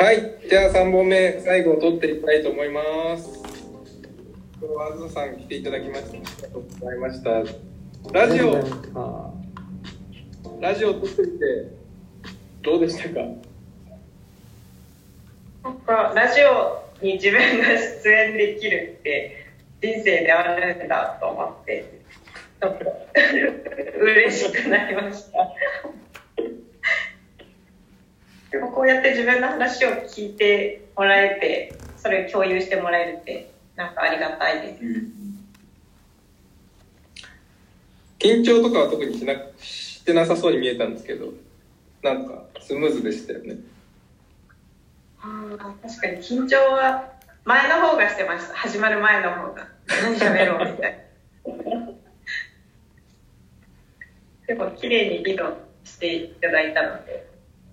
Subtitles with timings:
[0.00, 2.82] はい、じゃあ3本目、最後取っていきたいと思いま
[3.18, 3.42] す。
[4.58, 7.30] 今日はあずさん来ていただきまして、ありがとうございました。
[8.10, 8.54] ラジオ、
[10.58, 11.44] ラジオ撮ってみて、
[12.62, 13.20] どうでしたか？
[15.64, 21.84] なんかラジオに自分が出演できるって人生であるんだと思って
[22.62, 22.84] ちょっと
[24.00, 25.38] 嬉しくなりました
[28.50, 34.84] でもこうやって自分の話を聞いてもらえてそれを共有してもらえるってなんかありがたいです。
[38.18, 41.32] 緊張とかは特にしなしてなさそうに見えたんですけど、
[42.02, 43.56] なんかスムーズでしたよね。
[45.22, 47.12] あー確かに緊張は
[47.44, 48.54] 前の方がしてました。
[48.54, 49.68] 始まる前の方が。
[49.88, 51.04] 何喋ろうみたい
[51.46, 51.50] な。
[54.46, 57.26] でも綺麗に議論していただいたので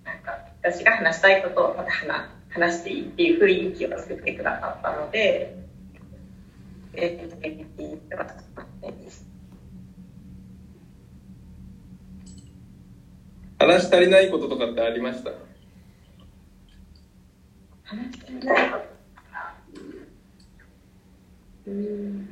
[0.04, 5.56] なんか私が話したいことをまた話話していいっていう雰囲気を作ってくださったので
[6.92, 8.00] えー、
[13.58, 15.30] 話し足りないこととかってありました
[17.84, 18.84] 話してないこと
[21.66, 22.28] うん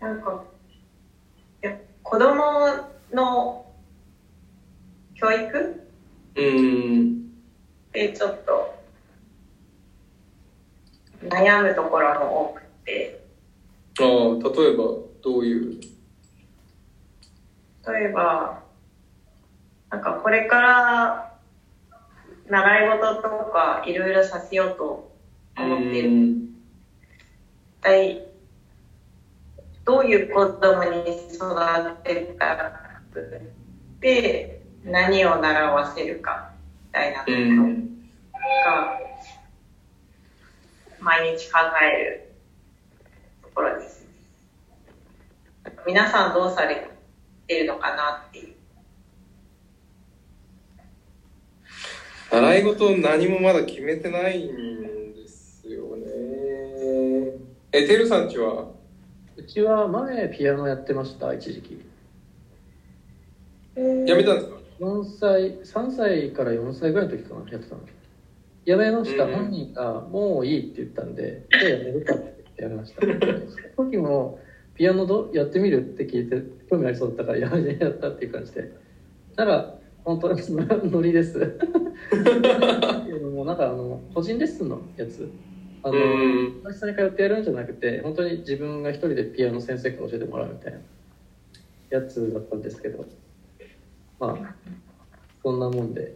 [0.00, 0.42] なんか
[1.62, 2.40] いや子供
[3.12, 3.66] の
[5.14, 5.89] 教育
[6.36, 7.30] うーん。
[7.92, 8.74] でちょっと
[11.24, 13.20] 悩むところも多くて
[13.98, 14.84] ああ、例えば
[15.22, 15.80] どういう？
[17.86, 18.62] 例えば
[19.90, 21.32] なんかこれから
[22.48, 25.12] 習い事とかいろいろさせようと
[25.56, 26.54] 思ってるうん
[27.80, 28.26] 一体
[29.84, 31.00] どういう子供に
[31.34, 32.72] 育てるか
[34.00, 36.52] で何を習わせるか
[36.88, 37.88] みたいなとこうろん。
[38.64, 38.98] が
[41.00, 42.32] 毎日考える
[43.42, 44.06] ところです。
[45.86, 46.88] 皆さんどうされ
[47.46, 48.54] てるのかなっていう。
[52.30, 56.06] 習い事何もまだ決めてないんですよね。
[57.72, 58.66] え、てるさんちは？
[59.36, 61.84] うちは前ピアノやってました一時期
[63.76, 64.59] やめたんですか？
[64.80, 67.82] 4歳3歳から4歳ぐらいの時かなやってたの。
[68.64, 73.00] やめました、うん本人がもういいって言ったんでじゃあやめるかって言ってやめました。
[73.02, 73.06] そ
[73.82, 74.38] の時も
[74.74, 78.72] ピアノどやってみるって聞いて興味ありそうだったからやめてやったっていう感じで。
[79.36, 79.74] たら
[80.04, 81.58] 本当にノリです。
[83.34, 85.30] もうなんかあの個人レッスンのやつ。
[85.82, 86.52] あの、うん。
[86.62, 90.78] 友達さんに通ってやるんじゃなくて本当に自分が一人でピアノ先生から教えてもらうみたいな
[91.90, 93.04] やつだったんですけど
[94.20, 94.54] まあ
[95.42, 96.14] そんなもんで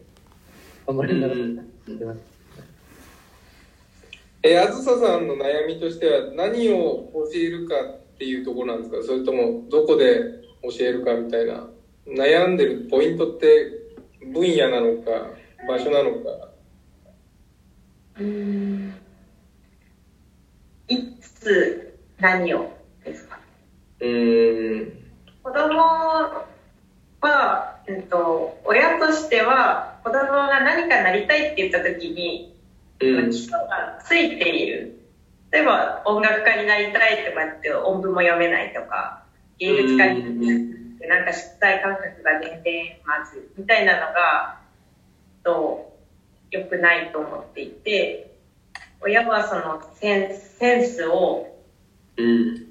[0.87, 1.32] あんまりない
[4.42, 9.03] え、あずささんの悩みとしては何を教えるかっていうところなんですか？
[9.03, 11.66] それともどこで教えるかみたいな。
[12.06, 13.72] 悩んでるポイントって
[14.20, 15.31] 分野なのか
[15.66, 16.50] 場所なのか。
[18.20, 18.94] うん
[20.88, 22.70] いつ何を
[23.03, 23.41] ですか？
[24.00, 24.93] うーん。
[25.43, 26.03] 子供
[28.14, 32.54] と、親としては子供が何かなりたいって言った時に
[33.00, 33.38] うん基。
[33.38, 35.00] 礎がついている
[35.50, 39.25] 例えば音楽家になりたいとかって音符も読めないとか
[39.58, 44.60] 芸術家になりたいってなんか出題感覚が全然まずみたいなのが
[45.42, 45.92] と
[46.50, 48.32] 良くないと思っていて
[49.00, 51.48] 親はそのセンスを
[52.16, 52.64] うん。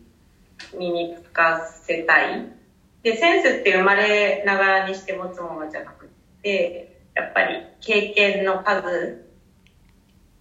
[0.77, 2.52] 身につかせたい
[3.03, 6.09] でセンスって生まれながらにして持つものじゃなく
[6.41, 9.25] てやっぱり経験の数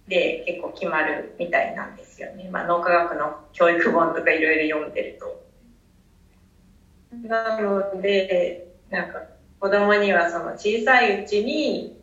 [0.07, 5.43] で結構決まるみたいなんですよね、まあ、脳科学の教育本とかいろいろ読んでると。
[7.27, 9.19] なのでなんか
[9.59, 11.95] 子供にはその小さいうちに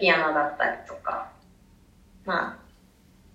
[0.00, 1.30] ピアノだったりとか
[2.24, 2.56] まあ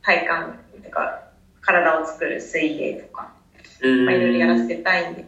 [0.01, 0.27] 体
[0.73, 1.27] 幹とか
[1.61, 3.33] 体を作る水泳とか。
[3.81, 5.25] まあ、いろいろやらせたいんで、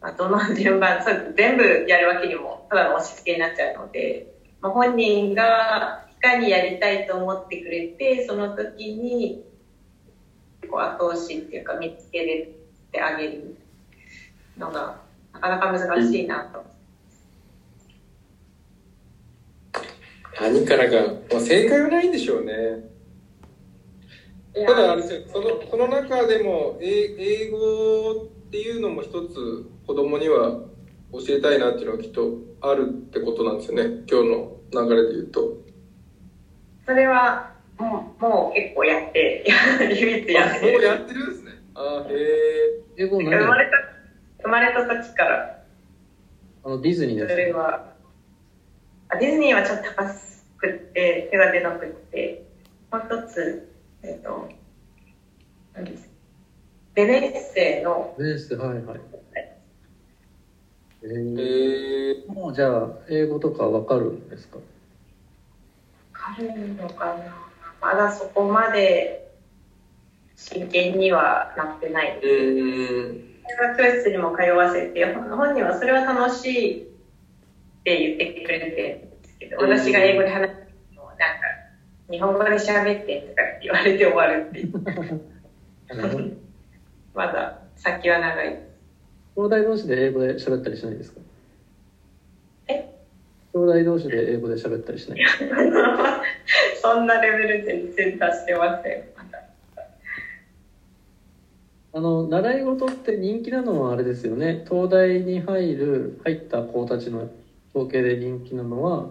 [0.00, 1.00] まあ、どの順番、
[1.36, 9.44] 全部やるわけにも、ただの押し付けになっちゃうので、まあ、本人がいかにやりたいと思ってくれて、その時に、
[10.68, 12.52] こう後押しっていうか見つけ
[12.90, 13.56] てあげる
[14.58, 15.00] のが、
[15.32, 16.64] なかなか難しいなと。
[20.40, 22.96] 何からか、まあ、正解はないんでしょうね。
[24.64, 30.60] ただあれですよそのその中でもえ英語っていうのも一つ子供には
[31.12, 34.56] 教えたいなっていうのはきっとあるってことなんですよね今日の
[34.88, 35.56] 流れで言うと。
[36.84, 39.44] それはもうもう結構やって、
[40.00, 40.72] 唯一やあ、ってる。
[40.72, 41.52] もうやってるんですね。
[41.74, 42.14] あ、へ
[42.98, 43.04] え。
[43.04, 43.70] 生まれた、
[44.42, 45.62] 生まれた時から、
[46.64, 47.92] あのディズニーそですれは、
[49.10, 50.04] あディズニーはちょっと高
[50.58, 52.46] くって、手が出なくって、
[52.90, 53.68] もう一つ、
[54.02, 54.48] えっ、と、
[55.74, 56.08] 何です
[56.94, 59.00] ベネッセの、ベネスはいはい。
[61.08, 62.32] えへー、え。
[62.32, 64.58] もうじゃあ英語とかわかるんですか？
[66.14, 67.36] あるのかな
[67.80, 69.30] まだそこまで
[70.34, 72.18] 真剣にはなってない。
[72.18, 73.26] うーん。
[73.48, 76.86] 英語教室にも通わせて、本本人はそれは楽しいっ
[77.84, 80.54] て言ってくれてるんですけど、うん私が英語で話す
[80.96, 81.26] のも、なんか、
[82.10, 84.72] 日本語で喋ってとか言われて終わるっていう。
[87.14, 88.65] まだ先は長い。
[89.36, 91.20] 弟同士で英語で喋ったりしないですか？
[92.68, 92.84] え？
[93.52, 95.18] 兄弟同士で英語で喋ったりしない？
[96.80, 99.02] そんなレベル全然達してません。
[101.92, 104.58] あの習い事って人気なのはあれですよね。
[104.68, 107.26] 東大に入る入った子たちの
[107.74, 109.08] 統計で人気なのは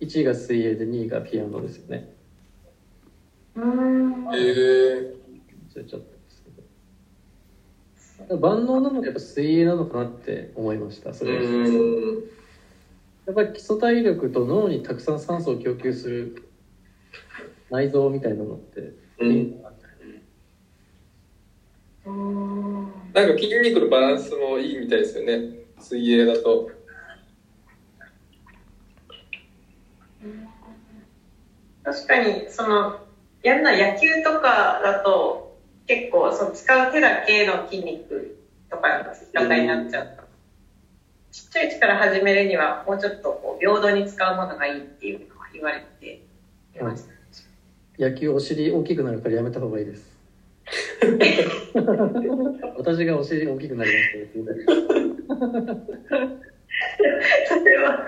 [0.00, 2.04] 1位が水泳で2位がピアノですよね。
[3.56, 4.34] うーん。
[4.34, 5.04] へえ。
[5.74, 6.17] 忘れちゃったんですけど
[8.40, 11.34] 万能なのがやっぱ水泳なのかなって思いましたそうれ。
[13.26, 16.44] やっぱり基礎体力と脳にたくさん酸素を供給する
[17.70, 19.32] 内臓みたいなのってうん。
[19.32, 19.54] い
[23.12, 25.58] なんか筋肉のバランスもいいみたいですよね。
[25.78, 26.70] 水泳だと。
[31.84, 33.00] 確かにその
[33.42, 35.47] やるのは野球とかだと
[35.88, 38.36] 結構そう使う手だけの筋肉
[38.70, 40.08] とかの使い方になっちゃう、
[41.32, 46.20] ちっちゃいうちから始めるにはもうちょっとこう平等に使うものがいいっていうのは言われて
[46.76, 47.04] いまし
[47.98, 50.18] た、野球お尻大きくなるからやめた方がいいです
[52.76, 55.38] 私がお尻大きくなりました
[57.48, 58.06] それは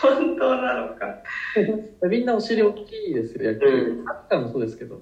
[0.00, 1.18] 本当なのか。
[2.08, 3.66] みんなお尻大きいですよ、野球。
[3.66, 4.04] うん。
[4.04, 5.00] サッカーもそうですけど。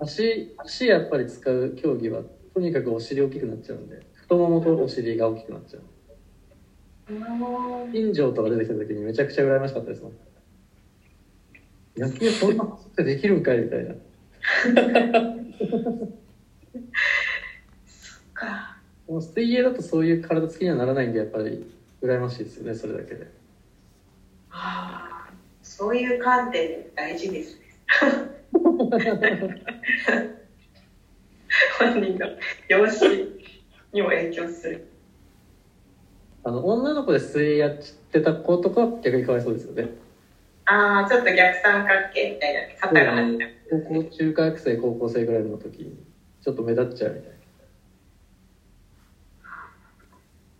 [0.00, 2.22] 足、足やっぱり使う競技は、
[2.54, 5.82] とにかくお尻大きくなっちゃうんで、太ももとお尻が大きくなっちゃう。
[7.92, 10.12] 金城とか出てきた時にめちゃくちゃ羨ましかったですもん。
[11.96, 13.94] 野球そんなことってできるんかいみたいな。
[18.34, 21.64] かでも水泳だとそういう体つきにはならないんで、やっぱり
[22.02, 23.26] 羨ましいですよね、それだけで。
[24.50, 27.60] ああそういう観点で大事ですね
[31.78, 32.28] 本人の
[32.68, 33.16] 容姿
[33.92, 34.88] にも影響する
[36.44, 37.78] あの、女の子で水泳やっ
[38.10, 39.90] てた子とかは逆にかわいそうですよね。
[40.64, 46.04] ああちょっと逆三角形みたいな肩が入った高校、中学生、高校生ぐらいの時に、
[46.42, 47.38] ちょっと目立っちゃうみたいな。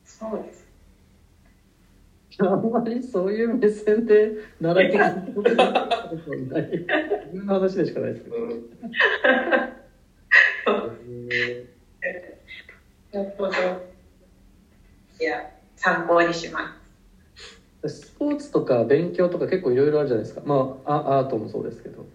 [0.04, 0.57] そうです
[2.46, 4.30] あんまりそういう目線で
[4.60, 6.70] 習いてきたことない。
[6.70, 6.86] 自
[7.32, 8.36] 分の話でしかないですけど。
[13.12, 13.52] なるほど
[15.20, 17.88] いや参考にしまー。
[17.88, 18.36] スポー。
[18.36, 20.42] ツとか勉強とか結構いろいろあるじゃないですか。
[20.44, 21.28] まあ、アアー。
[21.28, 22.06] トもそうですけど。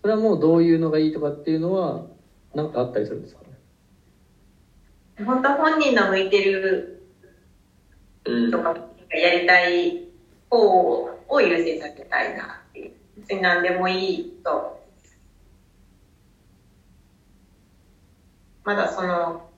[0.00, 2.06] それはもうどういうのがいいとかっていうのは、
[2.54, 5.24] なんかあったりするんですかね。
[5.24, 7.02] 本当本人の向いてる
[8.24, 8.50] うん
[9.10, 10.08] やりたい
[10.50, 12.92] 方を優先させたいなっていう。
[13.18, 14.82] 別に何でもいいと。
[18.64, 19.48] まだその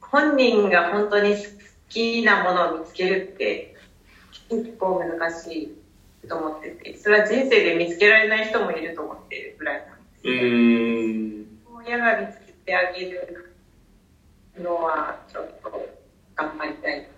[0.00, 1.42] 本人が本当に好
[1.88, 3.74] きなものを見つけるって
[4.50, 5.76] 結構難し
[6.24, 6.96] いと思ってて。
[6.96, 11.46] それは人生で見つけられない人もいると思ってるぐらいなんですうーん。
[11.86, 13.54] 親が見つけてあげる
[14.58, 15.88] のはちょっと
[16.34, 17.08] 頑張りたい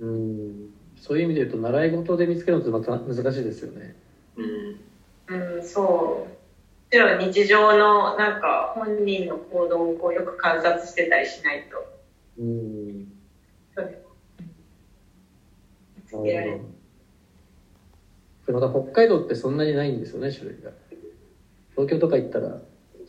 [0.00, 0.75] うん。
[1.06, 3.94] そういう意味で言うと、習い事で見つけるのってまた難しいですよね。
[4.34, 5.54] うん。
[5.56, 6.28] うん、そう。
[6.28, 6.34] も
[6.90, 11.86] ちろん日常のなんか本人の行動をこうよく観察してたりしないと
[12.38, 13.06] うん。
[13.74, 13.94] そう
[15.96, 16.60] 見つなけられる
[18.48, 20.72] また北海道ってそんなにないんですよね、種類が。
[21.72, 22.60] 東京とか行ったら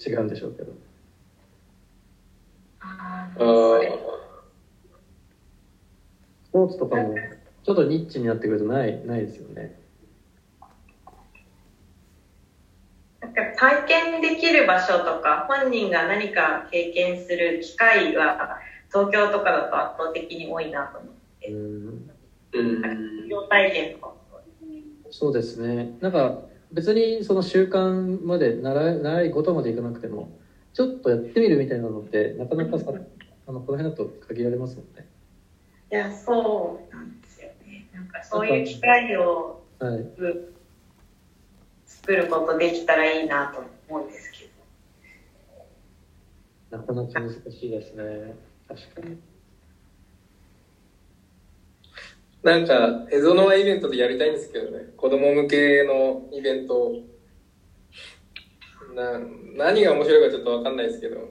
[0.05, 0.73] 違うんでしょうけど。
[2.79, 3.79] あああ。
[6.45, 7.15] スポーツとかも
[7.67, 9.74] ちょっとニッチになってくるとないないですよね。
[13.19, 18.57] なんか体験できる場所とか本人が何か経験する機会は
[18.88, 21.50] 東京とかだと圧倒的に多いなと思って。
[21.50, 22.07] うん
[23.50, 24.15] 体験とかも
[25.09, 25.89] そうですね。
[26.00, 26.36] なんか
[26.71, 30.29] 別にその習慣まで習い習い事までいかなくても
[30.74, 32.86] ちょっとやってみるみたいなのってなかなかさ
[33.45, 35.05] あのこの辺だと限られますもんね
[35.89, 37.26] いや、そうなんで。
[37.97, 39.63] なんかそういう機会を
[41.87, 44.45] 作ることできたらいいなと思うんですけ
[46.69, 46.77] ど。
[46.77, 48.35] なかなか難しいですね
[48.67, 49.17] 確かに
[52.43, 54.93] なんか、エゾノワイベントでやりたいんですけどね。
[54.95, 57.01] 子供向けのイベント。
[58.93, 59.19] な、
[59.55, 61.29] 何が面白いかちょっとわかんないですけど。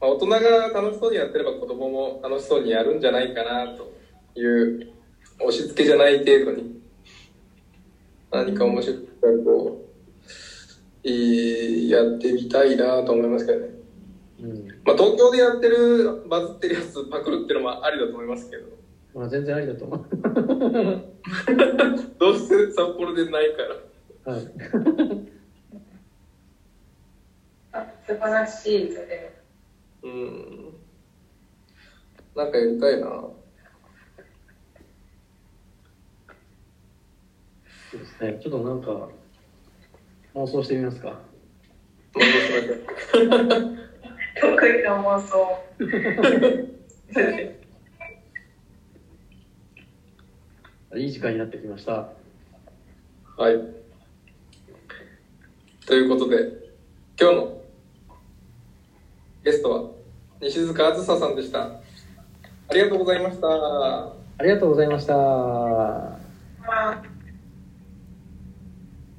[0.00, 0.38] まあ、大人が
[0.70, 3.95] 楽しそうにやってれば子供も楽しそうにやるんじゃないかなと
[4.40, 4.92] いう、
[5.40, 6.80] 押し付けじゃない程度に。
[8.30, 9.84] 何か面白い企画を、
[11.02, 13.68] いいやってみたいなと思いますけどね。
[14.40, 18.76] うんまあ、東京でやってる、バズってるやつパクるっていうのもありだと思いますけど。
[19.14, 20.06] まあ全然ありだと思う
[22.18, 24.32] どうせ札幌でないから。
[24.34, 24.42] はい
[27.72, 29.32] あ素晴らしい、それ。
[30.02, 30.74] うん。
[32.34, 33.24] なんかやりたいな。
[38.18, 39.08] そうですねちょっとなんか
[40.34, 41.18] 妄想してみますか？
[42.14, 42.86] 妄想しましょう。
[44.40, 45.36] 得意な妄想。
[50.96, 52.08] いい時間になってきました
[53.36, 53.60] はい。
[55.86, 56.36] ということで、
[57.20, 57.60] 今日の
[59.44, 59.90] ゲストは
[60.40, 61.64] 西塚あずささんでした。
[61.64, 61.80] あ
[62.72, 63.46] りがとうございました。
[63.46, 66.18] ありがとうございましたま
[66.66, 67.02] あ